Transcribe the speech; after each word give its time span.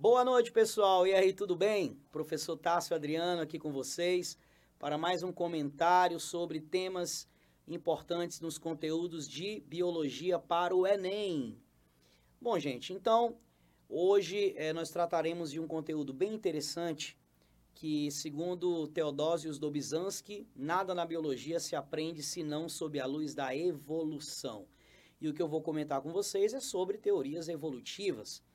Boa 0.00 0.24
noite, 0.24 0.52
pessoal. 0.52 1.08
E 1.08 1.12
aí, 1.12 1.32
tudo 1.32 1.56
bem? 1.56 2.00
Professor 2.12 2.56
Tássio 2.56 2.94
Adriano 2.94 3.42
aqui 3.42 3.58
com 3.58 3.72
vocês 3.72 4.38
para 4.78 4.96
mais 4.96 5.24
um 5.24 5.32
comentário 5.32 6.20
sobre 6.20 6.60
temas 6.60 7.28
importantes 7.66 8.40
nos 8.40 8.58
conteúdos 8.58 9.28
de 9.28 9.58
biologia 9.66 10.38
para 10.38 10.72
o 10.72 10.86
Enem. 10.86 11.60
Bom, 12.40 12.56
gente, 12.60 12.92
então 12.92 13.40
hoje 13.88 14.54
é, 14.56 14.72
nós 14.72 14.90
trataremos 14.90 15.50
de 15.50 15.58
um 15.58 15.66
conteúdo 15.66 16.14
bem 16.14 16.32
interessante 16.32 17.18
que, 17.74 18.08
segundo 18.12 18.86
Teodosius 18.86 19.58
Dobzhansky, 19.58 20.46
nada 20.54 20.94
na 20.94 21.04
biologia 21.04 21.58
se 21.58 21.74
aprende 21.74 22.22
senão 22.22 22.68
sob 22.68 23.00
a 23.00 23.04
luz 23.04 23.34
da 23.34 23.52
evolução. 23.52 24.68
E 25.20 25.28
o 25.28 25.34
que 25.34 25.42
eu 25.42 25.48
vou 25.48 25.60
comentar 25.60 26.00
com 26.00 26.12
vocês 26.12 26.54
é 26.54 26.60
sobre 26.60 26.98
teorias 26.98 27.48
evolutivas. 27.48 28.46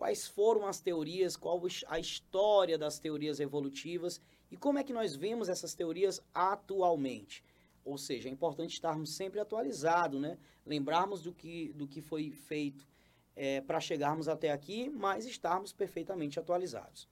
Quais 0.00 0.26
foram 0.26 0.66
as 0.66 0.80
teorias, 0.80 1.36
qual 1.36 1.60
a 1.86 2.00
história 2.00 2.78
das 2.78 2.98
teorias 2.98 3.38
evolutivas 3.38 4.18
e 4.50 4.56
como 4.56 4.78
é 4.78 4.82
que 4.82 4.94
nós 4.94 5.14
vemos 5.14 5.50
essas 5.50 5.74
teorias 5.74 6.22
atualmente. 6.32 7.44
Ou 7.84 7.98
seja, 7.98 8.26
é 8.26 8.32
importante 8.32 8.72
estarmos 8.72 9.14
sempre 9.14 9.38
atualizados, 9.38 10.18
né? 10.18 10.38
Lembrarmos 10.64 11.20
do 11.20 11.34
que, 11.34 11.74
do 11.74 11.86
que 11.86 12.00
foi 12.00 12.30
feito 12.30 12.88
é, 13.36 13.60
para 13.60 13.78
chegarmos 13.78 14.26
até 14.26 14.50
aqui, 14.50 14.88
mas 14.88 15.26
estarmos 15.26 15.70
perfeitamente 15.70 16.40
atualizados. 16.40 17.06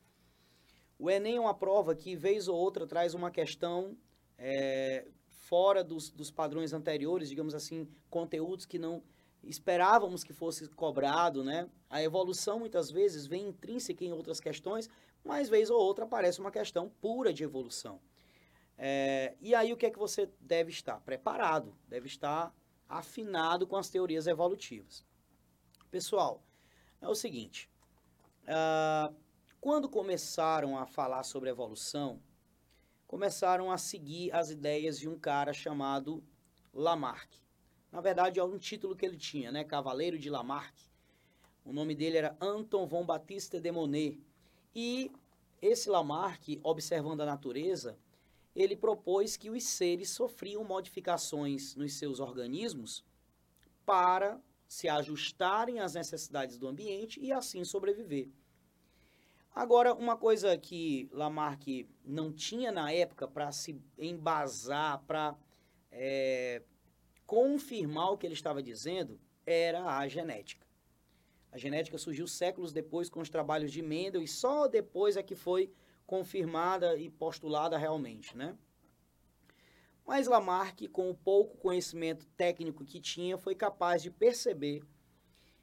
O 0.98 1.10
Enem 1.10 1.36
é 1.36 1.40
uma 1.40 1.52
prova 1.52 1.94
que, 1.94 2.16
vez 2.16 2.48
ou 2.48 2.56
outra, 2.56 2.86
traz 2.86 3.12
uma 3.12 3.30
questão 3.30 3.98
é, 4.38 5.06
fora 5.26 5.84
dos, 5.84 6.08
dos 6.08 6.30
padrões 6.30 6.72
anteriores, 6.72 7.28
digamos 7.28 7.54
assim, 7.54 7.86
conteúdos 8.08 8.64
que 8.64 8.78
não 8.78 9.02
esperávamos 9.48 10.22
que 10.22 10.32
fosse 10.32 10.68
cobrado, 10.68 11.42
né? 11.42 11.68
A 11.88 12.02
evolução 12.02 12.58
muitas 12.58 12.90
vezes 12.90 13.26
vem 13.26 13.48
intrínseca 13.48 14.04
em 14.04 14.12
outras 14.12 14.40
questões, 14.40 14.88
mas 15.24 15.48
vez 15.48 15.70
ou 15.70 15.80
outra 15.80 16.04
aparece 16.04 16.40
uma 16.40 16.50
questão 16.50 16.90
pura 17.00 17.32
de 17.32 17.42
evolução. 17.42 18.00
É, 18.76 19.34
e 19.40 19.54
aí 19.54 19.72
o 19.72 19.76
que 19.76 19.86
é 19.86 19.90
que 19.90 19.98
você 19.98 20.30
deve 20.40 20.70
estar? 20.70 21.00
Preparado, 21.00 21.76
deve 21.88 22.06
estar 22.06 22.54
afinado 22.88 23.66
com 23.66 23.76
as 23.76 23.88
teorias 23.88 24.26
evolutivas. 24.26 25.04
Pessoal, 25.90 26.42
é 27.00 27.08
o 27.08 27.14
seguinte, 27.14 27.68
uh, 28.44 29.14
quando 29.60 29.88
começaram 29.88 30.78
a 30.78 30.86
falar 30.86 31.24
sobre 31.24 31.50
evolução, 31.50 32.22
começaram 33.06 33.72
a 33.72 33.78
seguir 33.78 34.30
as 34.32 34.50
ideias 34.50 34.98
de 34.98 35.08
um 35.08 35.18
cara 35.18 35.52
chamado 35.52 36.22
Lamarck. 36.72 37.47
Na 37.90 38.00
verdade, 38.00 38.38
é 38.38 38.44
um 38.44 38.58
título 38.58 38.94
que 38.94 39.04
ele 39.04 39.16
tinha, 39.16 39.50
né? 39.50 39.64
Cavaleiro 39.64 40.18
de 40.18 40.28
Lamarck. 40.28 40.74
O 41.64 41.72
nome 41.72 41.94
dele 41.94 42.18
era 42.18 42.36
Anton 42.40 42.86
von 42.86 43.04
Baptiste 43.04 43.60
de 43.60 43.72
Monet. 43.72 44.18
E 44.74 45.10
esse 45.60 45.88
Lamarck, 45.88 46.60
observando 46.62 47.22
a 47.22 47.26
natureza, 47.26 47.98
ele 48.54 48.76
propôs 48.76 49.36
que 49.36 49.50
os 49.50 49.64
seres 49.64 50.10
sofriam 50.10 50.64
modificações 50.64 51.74
nos 51.76 51.94
seus 51.94 52.20
organismos 52.20 53.04
para 53.84 54.40
se 54.66 54.88
ajustarem 54.88 55.80
às 55.80 55.94
necessidades 55.94 56.58
do 56.58 56.68
ambiente 56.68 57.18
e 57.20 57.32
assim 57.32 57.64
sobreviver. 57.64 58.28
Agora, 59.54 59.94
uma 59.94 60.16
coisa 60.16 60.56
que 60.56 61.08
Lamarck 61.10 61.88
não 62.04 62.32
tinha 62.32 62.70
na 62.70 62.92
época 62.92 63.26
para 63.26 63.50
se 63.50 63.80
embasar, 63.98 65.02
para 65.04 65.36
é, 65.90 66.62
confirmar 67.28 68.10
o 68.10 68.16
que 68.16 68.26
ele 68.26 68.32
estava 68.32 68.62
dizendo, 68.62 69.20
era 69.44 69.98
a 69.98 70.08
genética. 70.08 70.66
A 71.52 71.58
genética 71.58 71.98
surgiu 71.98 72.26
séculos 72.26 72.72
depois 72.72 73.10
com 73.10 73.20
os 73.20 73.28
trabalhos 73.28 73.70
de 73.70 73.82
Mendel 73.82 74.22
e 74.22 74.26
só 74.26 74.66
depois 74.66 75.14
é 75.14 75.22
que 75.22 75.34
foi 75.34 75.70
confirmada 76.06 76.96
e 76.96 77.10
postulada 77.10 77.76
realmente, 77.76 78.34
né? 78.34 78.56
Mas 80.06 80.26
Lamarck, 80.26 80.88
com 80.88 81.10
o 81.10 81.14
pouco 81.14 81.58
conhecimento 81.58 82.24
técnico 82.28 82.82
que 82.82 82.98
tinha, 82.98 83.36
foi 83.36 83.54
capaz 83.54 84.02
de 84.02 84.10
perceber 84.10 84.82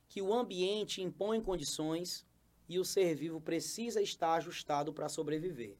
que 0.07 0.21
o 0.21 0.31
ambiente 0.35 1.01
impõe 1.01 1.41
condições 1.41 2.27
e 2.69 2.77
o 2.77 2.85
ser 2.85 3.15
vivo 3.15 3.41
precisa 3.41 4.03
estar 4.03 4.35
ajustado 4.35 4.93
para 4.93 5.09
sobreviver. 5.09 5.79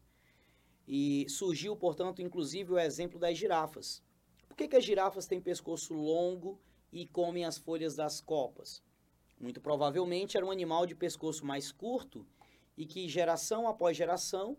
E 0.87 1.27
surgiu, 1.29 1.75
portanto, 1.75 2.23
inclusive 2.23 2.73
o 2.73 2.79
exemplo 2.79 3.19
das 3.19 3.37
girafas. 3.37 4.03
Por 4.55 4.59
que, 4.59 4.69
que 4.69 4.77
as 4.77 4.85
girafas 4.85 5.27
têm 5.27 5.41
pescoço 5.41 5.93
longo 5.93 6.57
e 6.89 7.05
comem 7.05 7.43
as 7.43 7.57
folhas 7.57 7.93
das 7.93 8.21
copas? 8.21 8.81
Muito 9.37 9.59
provavelmente 9.59 10.37
era 10.37 10.45
um 10.45 10.49
animal 10.49 10.85
de 10.85 10.95
pescoço 10.95 11.45
mais 11.45 11.73
curto 11.73 12.25
e 12.77 12.85
que, 12.85 13.09
geração 13.09 13.67
após 13.67 13.97
geração, 13.97 14.57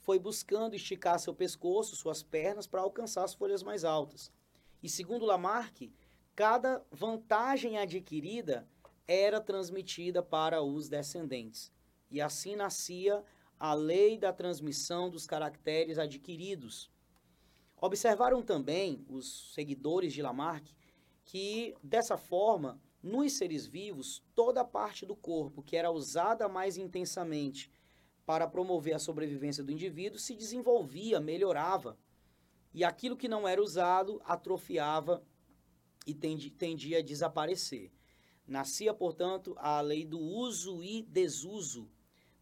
foi 0.00 0.18
buscando 0.18 0.76
esticar 0.76 1.18
seu 1.18 1.34
pescoço, 1.34 1.96
suas 1.96 2.22
pernas, 2.22 2.66
para 2.66 2.82
alcançar 2.82 3.24
as 3.24 3.32
folhas 3.32 3.62
mais 3.62 3.84
altas. 3.84 4.30
E 4.82 4.88
segundo 4.90 5.24
Lamarck, 5.24 5.90
cada 6.36 6.84
vantagem 6.90 7.78
adquirida 7.78 8.68
era 9.06 9.40
transmitida 9.40 10.22
para 10.22 10.62
os 10.62 10.90
descendentes. 10.90 11.72
E 12.10 12.20
assim 12.20 12.54
nascia 12.54 13.24
a 13.58 13.72
lei 13.72 14.18
da 14.18 14.30
transmissão 14.30 15.08
dos 15.08 15.26
caracteres 15.26 15.96
adquiridos. 15.96 16.90
Observaram 17.80 18.42
também 18.42 19.04
os 19.08 19.54
seguidores 19.54 20.12
de 20.12 20.20
Lamarck 20.20 20.66
que, 21.24 21.76
dessa 21.82 22.16
forma, 22.16 22.80
nos 23.00 23.34
seres 23.34 23.66
vivos, 23.66 24.20
toda 24.34 24.62
a 24.62 24.64
parte 24.64 25.06
do 25.06 25.14
corpo 25.14 25.62
que 25.62 25.76
era 25.76 25.90
usada 25.90 26.48
mais 26.48 26.76
intensamente 26.76 27.70
para 28.26 28.48
promover 28.48 28.94
a 28.94 28.98
sobrevivência 28.98 29.62
do 29.62 29.70
indivíduo 29.70 30.18
se 30.18 30.34
desenvolvia, 30.34 31.20
melhorava. 31.20 31.96
E 32.74 32.82
aquilo 32.82 33.16
que 33.16 33.28
não 33.28 33.46
era 33.46 33.62
usado 33.62 34.20
atrofiava 34.24 35.22
e 36.04 36.12
tendia 36.12 36.98
a 36.98 37.02
desaparecer. 37.02 37.92
Nascia, 38.46 38.92
portanto, 38.92 39.54
a 39.56 39.80
lei 39.80 40.04
do 40.04 40.18
uso 40.18 40.82
e 40.82 41.02
desuso. 41.02 41.88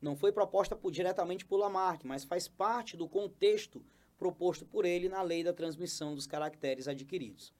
Não 0.01 0.17
foi 0.17 0.33
proposta 0.33 0.75
por, 0.75 0.91
diretamente 0.91 1.45
por 1.45 1.59
Lamarck, 1.59 2.05
mas 2.05 2.25
faz 2.25 2.49
parte 2.49 2.97
do 2.97 3.09
contexto 3.09 3.85
proposto 4.19 4.65
por 4.65 4.85
ele 4.85 5.09
na 5.09 5.23
lei 5.23 5.45
da 5.45 5.53
transmissão 5.53 6.15
dos 6.15 6.27
caracteres 6.27 6.89
adquiridos. 6.89 7.53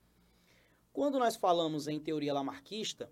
Quando 0.93 1.19
nós 1.19 1.37
falamos 1.37 1.89
em 1.89 2.01
teoria 2.01 2.33
lamarquista, 2.33 3.11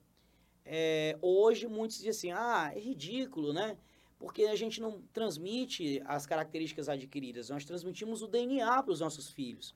é, 0.64 1.18
hoje 1.20 1.66
muitos 1.66 1.98
dizem 1.98 2.32
assim, 2.32 2.32
ah, 2.32 2.72
é 2.74 2.80
ridículo, 2.80 3.52
né? 3.52 3.76
Porque 4.18 4.44
a 4.44 4.56
gente 4.56 4.80
não 4.80 5.02
transmite 5.12 6.02
as 6.06 6.24
características 6.24 6.88
adquiridas, 6.88 7.50
nós 7.50 7.64
transmitimos 7.64 8.22
o 8.22 8.26
DNA 8.26 8.82
para 8.82 8.92
os 8.92 9.00
nossos 9.00 9.30
filhos. 9.30 9.74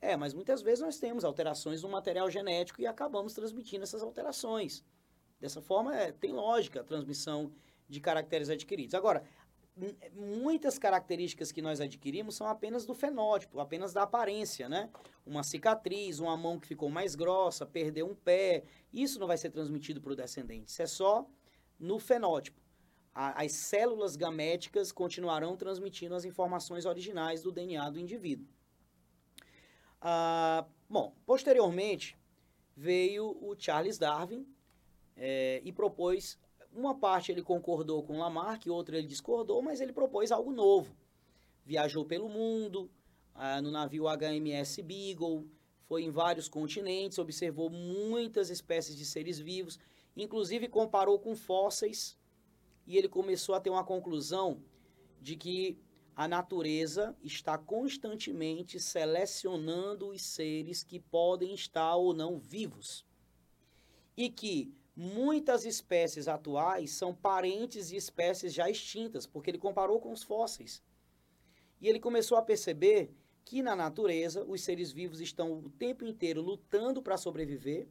É, 0.00 0.16
mas 0.16 0.34
muitas 0.34 0.62
vezes 0.62 0.80
nós 0.80 0.98
temos 0.98 1.24
alterações 1.24 1.82
no 1.82 1.88
material 1.88 2.30
genético 2.30 2.80
e 2.80 2.86
acabamos 2.86 3.34
transmitindo 3.34 3.84
essas 3.84 4.02
alterações. 4.02 4.84
Dessa 5.40 5.60
forma, 5.60 5.96
é, 5.96 6.12
tem 6.12 6.32
lógica 6.32 6.80
a 6.80 6.84
transmissão 6.84 7.52
de 7.88 8.00
caracteres 8.00 8.48
adquiridos. 8.48 8.94
Agora, 8.94 9.24
muitas 10.14 10.78
características 10.78 11.50
que 11.50 11.62
nós 11.62 11.80
adquirimos 11.80 12.36
são 12.36 12.46
apenas 12.46 12.84
do 12.84 12.94
fenótipo, 12.94 13.58
apenas 13.58 13.92
da 13.92 14.02
aparência, 14.02 14.68
né? 14.68 14.90
Uma 15.24 15.42
cicatriz, 15.42 16.18
uma 16.18 16.36
mão 16.36 16.60
que 16.60 16.66
ficou 16.66 16.90
mais 16.90 17.14
grossa, 17.14 17.64
perdeu 17.64 18.06
um 18.06 18.14
pé, 18.14 18.64
isso 18.92 19.18
não 19.18 19.26
vai 19.26 19.38
ser 19.38 19.50
transmitido 19.50 20.00
para 20.00 20.12
o 20.12 20.16
descendente, 20.16 20.70
isso 20.70 20.82
é 20.82 20.86
só 20.86 21.26
no 21.78 21.98
fenótipo. 21.98 22.60
As 23.14 23.52
células 23.52 24.16
gaméticas 24.16 24.90
continuarão 24.90 25.54
transmitindo 25.54 26.14
as 26.14 26.24
informações 26.24 26.86
originais 26.86 27.42
do 27.42 27.52
DNA 27.52 27.90
do 27.90 27.98
indivíduo. 27.98 28.46
Ah, 30.00 30.66
bom, 30.88 31.14
posteriormente 31.26 32.18
veio 32.74 33.36
o 33.40 33.54
Charles 33.56 33.98
Darwin 33.98 34.46
é, 35.14 35.60
e 35.62 35.72
propôs 35.72 36.38
uma 36.74 36.94
parte 36.94 37.30
ele 37.30 37.42
concordou 37.42 38.02
com 38.02 38.18
Lamarck, 38.18 38.66
outra 38.68 38.98
ele 38.98 39.06
discordou, 39.06 39.62
mas 39.62 39.80
ele 39.80 39.92
propôs 39.92 40.32
algo 40.32 40.52
novo. 40.52 40.96
Viajou 41.64 42.04
pelo 42.04 42.28
mundo, 42.28 42.90
ah, 43.34 43.60
no 43.60 43.70
navio 43.70 44.04
HMS 44.04 44.82
Beagle, 44.82 45.46
foi 45.84 46.04
em 46.04 46.10
vários 46.10 46.48
continentes, 46.48 47.18
observou 47.18 47.68
muitas 47.68 48.50
espécies 48.50 48.96
de 48.96 49.04
seres 49.04 49.38
vivos, 49.38 49.78
inclusive 50.16 50.68
comparou 50.68 51.18
com 51.18 51.36
fósseis, 51.36 52.18
e 52.86 52.96
ele 52.96 53.08
começou 53.08 53.54
a 53.54 53.60
ter 53.60 53.70
uma 53.70 53.84
conclusão 53.84 54.62
de 55.20 55.36
que 55.36 55.78
a 56.14 56.28
natureza 56.28 57.16
está 57.22 57.56
constantemente 57.56 58.78
selecionando 58.78 60.08
os 60.08 60.22
seres 60.22 60.82
que 60.82 60.98
podem 60.98 61.54
estar 61.54 61.94
ou 61.96 62.12
não 62.12 62.38
vivos. 62.38 63.06
E 64.16 64.28
que 64.28 64.74
Muitas 65.02 65.64
espécies 65.64 66.28
atuais 66.28 66.92
são 66.92 67.12
parentes 67.12 67.88
de 67.88 67.96
espécies 67.96 68.54
já 68.54 68.70
extintas, 68.70 69.26
porque 69.26 69.50
ele 69.50 69.58
comparou 69.58 69.98
com 70.00 70.12
os 70.12 70.22
fósseis. 70.22 70.80
E 71.80 71.88
ele 71.88 71.98
começou 71.98 72.38
a 72.38 72.42
perceber 72.42 73.12
que 73.44 73.64
na 73.64 73.74
natureza 73.74 74.44
os 74.44 74.60
seres 74.62 74.92
vivos 74.92 75.20
estão 75.20 75.54
o 75.54 75.70
tempo 75.70 76.04
inteiro 76.04 76.40
lutando 76.40 77.02
para 77.02 77.16
sobreviver, 77.16 77.88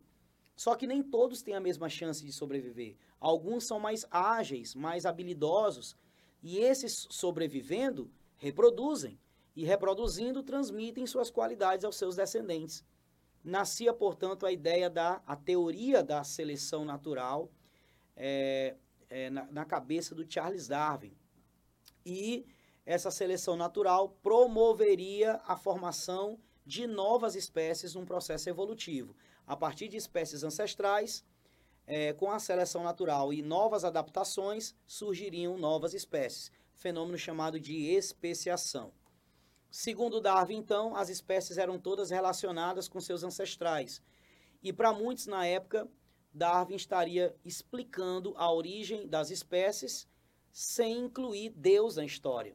Só 0.56 0.76
que 0.76 0.88
nem 0.88 1.02
todos 1.02 1.42
têm 1.42 1.56
a 1.56 1.60
mesma 1.60 1.90
chance 1.90 2.24
de 2.24 2.32
sobreviver. 2.32 2.96
Alguns 3.20 3.66
são 3.66 3.80
mais 3.80 4.06
ágeis, 4.12 4.76
mais 4.76 5.06
habilidosos, 5.06 5.98
e 6.42 6.60
esses 6.60 7.08
sobrevivendo 7.10 8.12
reproduzem 8.38 9.20
e 9.56 9.66
reproduzindo 9.66 10.44
transmitem 10.44 11.06
suas 11.08 11.30
qualidades 11.30 11.84
aos 11.84 11.98
seus 11.98 12.16
descendentes. 12.16 12.86
Nascia, 13.44 13.94
portanto, 13.94 14.46
a 14.46 14.52
ideia 14.52 14.90
da 14.90 15.22
a 15.26 15.36
teoria 15.36 16.04
da 16.04 16.24
seleção 16.24 16.86
natural 16.86 17.50
é, 18.16 18.76
é, 19.10 19.30
na, 19.30 19.46
na 19.46 19.66
cabeça 19.66 20.14
do 20.14 20.30
Charles 20.32 20.68
Darwin. 20.68 21.16
E 22.06 22.46
essa 22.86 23.12
seleção 23.12 23.56
natural 23.56 24.10
promoveria 24.22 25.42
a 25.46 25.56
formação 25.56 26.40
de 26.66 26.88
novas 26.88 27.36
espécies 27.36 27.96
num 27.96 28.06
processo 28.06 28.50
evolutivo. 28.50 29.16
A 29.46 29.56
partir 29.56 29.88
de 29.88 29.98
espécies 29.98 30.44
ancestrais, 30.44 31.24
é, 31.86 32.14
com 32.14 32.32
a 32.32 32.40
seleção 32.40 32.84
natural 32.84 33.34
e 33.34 33.42
novas 33.42 33.84
adaptações, 33.84 34.76
surgiriam 34.86 35.58
novas 35.58 35.94
espécies, 35.94 36.52
fenômeno 36.76 37.18
chamado 37.18 37.60
de 37.60 37.88
especiação. 37.88 38.92
Segundo 39.72 40.20
Darwin, 40.20 40.58
então, 40.58 40.94
as 40.98 41.08
espécies 41.08 41.58
eram 41.58 41.80
todas 41.80 42.10
relacionadas 42.10 42.90
com 42.90 43.00
seus 43.00 43.24
ancestrais. 43.24 44.02
E 44.62 44.74
para 44.74 44.92
muitos 44.92 45.28
na 45.28 45.48
época, 45.48 45.88
Darwin 46.34 46.76
estaria 46.76 47.34
explicando 47.46 48.34
a 48.36 48.52
origem 48.52 49.08
das 49.08 49.32
espécies 49.32 50.10
sem 50.52 51.06
incluir 51.06 51.52
Deus 51.52 51.96
na 51.96 52.04
história. 52.04 52.54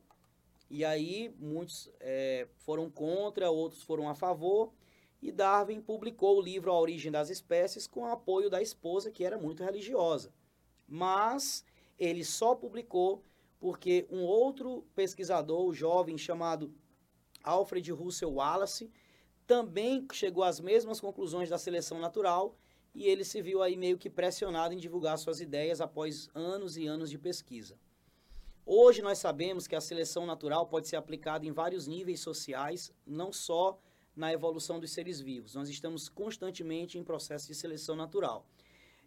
E 0.69 0.85
aí 0.85 1.35
muitos 1.39 1.91
é, 2.01 2.49
foram 2.59 2.91
contra, 2.91 3.51
outros 3.51 3.83
foram 3.83 4.11
a 4.11 4.15
favor, 4.15 4.75
e 5.23 5.33
Darwin 5.33 5.81
publicou 5.81 6.37
o 6.37 6.43
livro 6.43 6.71
A 6.71 6.79
Origem 6.79 7.11
das 7.11 7.31
Espécies 7.31 7.87
com 7.87 8.03
o 8.03 8.09
apoio 8.09 8.51
da 8.51 8.61
esposa, 8.61 9.11
que 9.11 9.25
era 9.25 9.39
muito 9.39 9.65
religiosa. 9.65 10.35
Mas 10.87 11.65
ele 11.99 12.25
só 12.25 12.55
publicou 12.55 13.23
porque 13.59 14.07
um 14.11 14.23
outro 14.23 14.85
pesquisador 14.95 15.73
jovem 15.73 16.19
chamado 16.19 16.71
Alfred 17.47 17.91
Russel 17.93 18.35
Wallace 18.35 18.91
também 19.47 20.07
chegou 20.13 20.43
às 20.43 20.61
mesmas 20.61 21.01
conclusões 21.01 21.49
da 21.49 21.57
seleção 21.57 22.01
natural 22.01 22.59
e 22.93 23.07
ele 23.07 23.25
se 23.25 23.41
viu 23.41 23.63
aí 23.63 23.77
meio 23.77 23.97
que 23.97 24.11
pressionado 24.11 24.75
em 24.75 24.79
divulgar 24.79 25.17
suas 25.17 25.41
ideias 25.41 25.81
após 25.81 26.29
anos 26.35 26.77
e 26.77 26.87
anos 26.87 27.09
de 27.09 27.17
pesquisa. 27.17 27.79
Hoje 28.65 29.01
nós 29.01 29.19
sabemos 29.19 29.69
que 29.69 29.77
a 29.77 29.81
seleção 29.81 30.27
natural 30.27 30.67
pode 30.67 30.89
ser 30.89 30.97
aplicada 30.97 31.47
em 31.47 31.53
vários 31.53 31.87
níveis 31.87 32.19
sociais, 32.19 32.93
não 33.07 33.33
só 33.33 33.81
na 34.17 34.33
evolução 34.33 34.81
dos 34.81 34.91
seres 34.91 35.21
vivos. 35.21 35.55
Nós 35.55 35.69
estamos 35.69 36.09
constantemente 36.09 36.99
em 36.99 37.05
processo 37.05 37.47
de 37.47 37.55
seleção 37.55 37.95
natural. 37.95 38.45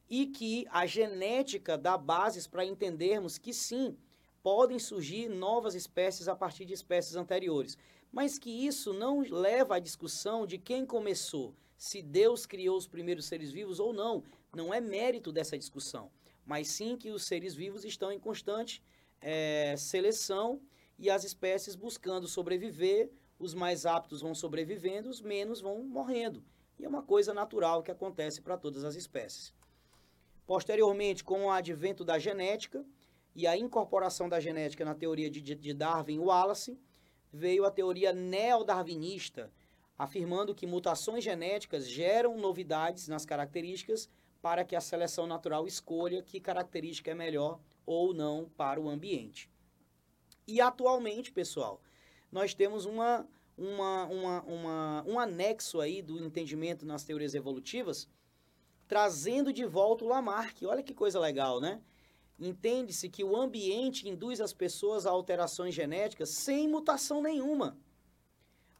E 0.10 0.28
que 0.28 0.66
a 0.70 0.86
genética 0.86 1.78
dá 1.78 1.98
bases 1.98 2.48
para 2.48 2.64
entendermos 2.64 3.38
que 3.38 3.54
sim, 3.54 3.98
podem 4.42 4.80
surgir 4.80 5.30
novas 5.30 5.76
espécies 5.76 6.28
a 6.28 6.36
partir 6.36 6.66
de 6.66 6.74
espécies 6.74 7.16
anteriores. 7.16 7.78
Mas 8.12 8.40
que 8.40 8.50
isso 8.50 8.94
não 8.94 9.22
leva 9.22 9.76
à 9.76 9.80
discussão 9.80 10.46
de 10.46 10.58
quem 10.58 10.86
começou, 10.86 11.56
se 11.78 12.02
Deus 12.02 12.46
criou 12.46 12.78
os 12.78 12.88
primeiros 12.88 13.26
seres 13.26 13.52
vivos 13.52 13.80
ou 13.80 13.94
não. 13.94 14.24
Não 14.56 14.74
é 14.74 14.82
mérito 14.82 15.32
dessa 15.32 15.58
discussão. 15.58 16.12
Mas 16.46 16.68
sim 16.70 16.98
que 16.98 17.12
os 17.12 17.24
seres 17.24 17.54
vivos 17.54 17.86
estão 17.86 18.12
em 18.12 18.20
constante 18.20 18.84
é, 19.22 19.76
seleção 19.78 20.62
e 20.98 21.10
as 21.10 21.24
espécies 21.24 21.76
buscando 21.76 22.28
sobreviver, 22.28 23.12
os 23.38 23.54
mais 23.54 23.86
aptos 23.86 24.22
vão 24.22 24.36
sobrevivendo, 24.36 25.10
os 25.10 25.22
menos 25.22 25.62
vão 25.62 25.84
morrendo. 25.84 26.44
E 26.78 26.86
é 26.86 26.90
uma 26.90 27.04
coisa 27.04 27.34
natural 27.34 27.84
que 27.84 27.92
acontece 27.92 28.42
para 28.42 28.58
todas 28.58 28.84
as 28.84 28.96
espécies. 28.96 29.54
Posteriormente, 30.46 31.24
com 31.24 31.46
o 31.46 31.52
advento 31.52 32.04
da 32.04 32.18
genética 32.18 32.84
e 33.36 33.48
a 33.48 33.58
incorporação 33.58 34.28
da 34.28 34.40
genética 34.40 34.84
na 34.84 34.96
teoria 34.96 35.30
de, 35.30 35.42
de 35.42 35.74
Darwin 35.74 36.20
Wallace, 36.20 36.80
veio 37.32 37.66
a 37.66 37.72
teoria 37.72 38.12
neodarwinista, 38.12 39.52
afirmando 39.98 40.56
que 40.56 40.66
mutações 40.66 41.24
genéticas 41.24 41.88
geram 41.88 42.38
novidades 42.38 43.08
nas 43.08 43.26
características 43.26 44.10
para 44.42 44.64
que 44.64 44.76
a 44.76 44.82
seleção 44.82 45.28
natural 45.28 45.68
escolha 45.68 46.24
que 46.24 46.40
característica 46.40 47.12
é 47.12 47.16
melhor 47.16 47.60
ou 47.86 48.14
não 48.14 48.50
para 48.56 48.80
o 48.80 48.90
ambiente. 48.90 49.50
E 50.48 50.62
atualmente, 50.62 51.32
pessoal, 51.32 51.82
nós 52.32 52.54
temos 52.54 52.86
uma, 52.86 53.28
uma, 53.58 54.06
uma, 54.06 54.42
uma, 54.44 55.04
um 55.06 55.20
anexo 55.20 55.82
aí 55.82 56.02
do 56.02 56.24
entendimento 56.24 56.86
nas 56.86 57.04
teorias 57.04 57.36
evolutivas, 57.36 58.08
trazendo 58.88 59.52
de 59.54 59.66
volta 59.66 60.06
o 60.06 60.08
Lamarck. 60.08 60.64
Olha 60.66 60.82
que 60.82 60.94
coisa 60.94 61.20
legal, 61.20 61.60
né? 61.60 61.82
Entende-se 62.40 63.10
que 63.10 63.24
o 63.24 63.36
ambiente 63.36 64.08
induz 64.08 64.40
as 64.40 64.54
pessoas 64.54 65.06
a 65.06 65.12
alterações 65.12 65.76
genéticas 65.76 66.30
sem 66.30 66.70
mutação 66.70 67.22
nenhuma. 67.22 67.78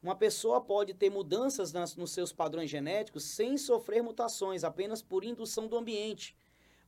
Uma 0.02 0.16
pessoa 0.16 0.62
pode 0.62 0.94
ter 0.94 1.10
mudanças 1.10 1.74
nas, 1.74 1.94
nos 1.98 2.12
seus 2.12 2.32
padrões 2.32 2.70
genéticos 2.70 3.26
sem 3.26 3.58
sofrer 3.58 4.02
mutações, 4.02 4.64
apenas 4.64 5.02
por 5.02 5.26
indução 5.26 5.68
do 5.68 5.76
ambiente. 5.76 6.38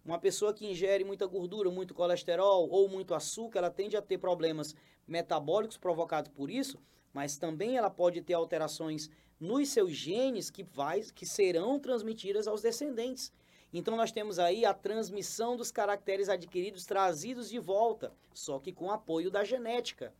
Uma 0.05 0.17
pessoa 0.17 0.53
que 0.53 0.65
ingere 0.65 1.03
muita 1.03 1.27
gordura, 1.27 1.69
muito 1.69 1.93
colesterol 1.93 2.69
ou 2.69 2.87
muito 2.87 3.13
açúcar, 3.13 3.59
ela 3.59 3.69
tende 3.69 3.97
a 3.97 4.01
ter 4.01 4.17
problemas 4.17 4.73
metabólicos 5.05 5.77
provocados 5.77 6.31
por 6.31 6.49
isso, 6.49 6.79
mas 7.13 7.37
também 7.37 7.75
ela 7.75 7.89
pode 7.89 8.21
ter 8.21 8.33
alterações 8.33 9.09
nos 9.37 9.67
seus 9.69 9.91
genes 9.91 10.49
que, 10.49 10.63
vai, 10.63 11.01
que 11.01 11.25
serão 11.25 11.77
transmitidas 11.79 12.47
aos 12.47 12.61
descendentes. 12.61 13.31
Então 13.73 13.95
nós 13.95 14.11
temos 14.11 14.39
aí 14.39 14.65
a 14.65 14.73
transmissão 14.73 15.55
dos 15.55 15.71
caracteres 15.71 16.29
adquiridos 16.29 16.85
trazidos 16.85 17.49
de 17.49 17.59
volta, 17.59 18.13
só 18.33 18.59
que 18.59 18.73
com 18.73 18.91
apoio 18.91 19.31
da 19.31 19.43
genética. 19.43 20.13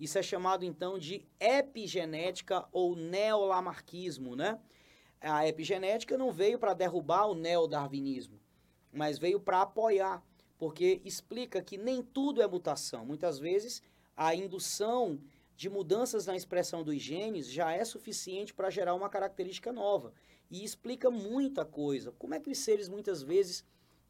Isso 0.00 0.18
é 0.18 0.22
chamado 0.22 0.64
então 0.64 0.98
de 0.98 1.24
epigenética 1.38 2.66
ou 2.72 2.96
neolamarquismo, 2.96 4.34
né? 4.34 4.58
A 5.20 5.46
epigenética 5.46 6.18
não 6.18 6.32
veio 6.32 6.58
para 6.58 6.74
derrubar 6.74 7.26
o 7.26 7.34
neodarwinismo 7.34 8.44
mas 8.94 9.18
veio 9.18 9.40
para 9.40 9.62
apoiar, 9.62 10.22
porque 10.56 11.00
explica 11.04 11.60
que 11.60 11.76
nem 11.76 12.00
tudo 12.02 12.40
é 12.40 12.46
mutação. 12.46 13.04
Muitas 13.04 13.38
vezes 13.38 13.82
a 14.16 14.34
indução 14.34 15.20
de 15.56 15.68
mudanças 15.68 16.26
na 16.26 16.36
expressão 16.36 16.82
dos 16.82 17.00
genes 17.02 17.50
já 17.50 17.72
é 17.72 17.84
suficiente 17.84 18.54
para 18.54 18.70
gerar 18.70 18.94
uma 18.94 19.10
característica 19.10 19.72
nova. 19.72 20.12
E 20.54 20.62
explica 20.62 21.10
muita 21.10 21.64
coisa. 21.64 22.12
Como 22.12 22.32
é 22.32 22.38
que 22.38 22.48
os 22.48 22.58
seres 22.58 22.88
muitas 22.88 23.24
vezes 23.24 23.64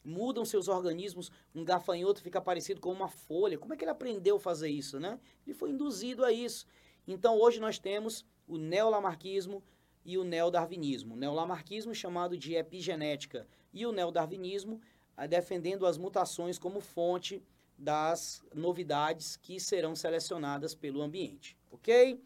mudam 0.04 0.44
seus 0.44 0.68
organismos, 0.68 1.32
um 1.54 1.64
gafanhoto 1.64 2.20
fica 2.20 2.38
parecido 2.38 2.82
com 2.82 2.92
uma 2.92 3.08
folha. 3.08 3.56
Como 3.56 3.72
é 3.72 3.76
que 3.78 3.82
ele 3.82 3.90
aprendeu 3.90 4.36
a 4.36 4.40
fazer 4.40 4.68
isso, 4.68 5.00
né? 5.00 5.18
Ele 5.46 5.54
foi 5.54 5.70
induzido 5.70 6.22
a 6.22 6.30
isso. 6.30 6.66
Então 7.08 7.40
hoje 7.40 7.58
nós 7.58 7.78
temos 7.78 8.26
o 8.46 8.58
neolamarquismo 8.58 9.64
e 10.04 10.18
o 10.18 10.22
neodarwinismo. 10.22 11.14
O 11.14 11.16
neolamarquismo 11.16 11.94
chamado 11.94 12.36
de 12.36 12.54
epigenética 12.54 13.48
e 13.72 13.86
o 13.86 13.92
neodarwinismo 13.92 14.82
eh, 15.16 15.26
defendendo 15.26 15.86
as 15.86 15.96
mutações 15.96 16.58
como 16.58 16.78
fonte 16.78 17.42
das 17.78 18.44
novidades 18.54 19.38
que 19.38 19.58
serão 19.58 19.96
selecionadas 19.96 20.74
pelo 20.74 21.00
ambiente, 21.00 21.56
ok? 21.70 22.20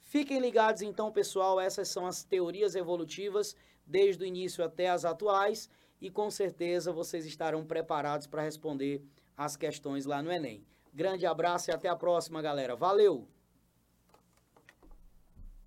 Fiquem 0.00 0.40
ligados 0.40 0.82
então, 0.82 1.12
pessoal, 1.12 1.60
essas 1.60 1.88
são 1.88 2.06
as 2.06 2.24
teorias 2.24 2.74
evolutivas 2.74 3.54
desde 3.86 4.22
o 4.22 4.26
início 4.26 4.64
até 4.64 4.88
as 4.88 5.04
atuais 5.04 5.68
e 6.00 6.10
com 6.10 6.30
certeza 6.30 6.92
vocês 6.92 7.26
estarão 7.26 7.64
preparados 7.64 8.26
para 8.26 8.42
responder 8.42 9.02
as 9.36 9.56
questões 9.56 10.06
lá 10.06 10.22
no 10.22 10.32
Enem. 10.32 10.64
Grande 10.92 11.26
abraço 11.26 11.70
e 11.70 11.74
até 11.74 11.88
a 11.88 11.96
próxima, 11.96 12.42
galera. 12.42 12.74
Valeu! 12.74 13.28